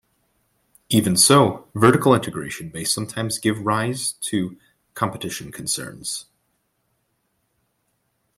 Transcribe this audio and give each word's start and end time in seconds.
Even 0.89 1.15
so, 1.15 1.67
vertical 1.75 2.15
integration 2.15 2.71
may 2.73 2.83
sometimes 2.83 3.37
give 3.37 3.59
rise 3.61 4.13
to 4.13 4.57
competition 4.95 5.51
concerns. 5.51 6.25